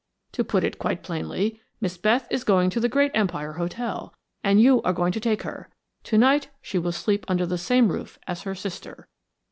[0.31, 4.59] To put it quite plainly, Miss Beth is going to the Great Empire Hotel, and
[4.59, 5.69] you are going to take her.
[6.05, 9.07] To night she will sleep under the same roof as her sister."